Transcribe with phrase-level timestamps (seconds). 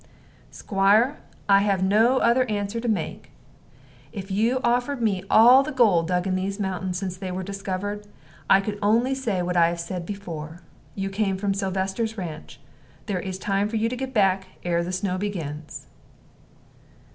[0.49, 3.29] "Squire, I have no other answer to make.
[4.11, 8.07] If you offered me all the gold dug in these mountains since they were discovered,
[8.49, 10.61] I could only say what I have said before.
[10.95, 12.59] You came from Sylvester's ranch
[13.05, 15.85] there is time for you to get back ere the snow begins."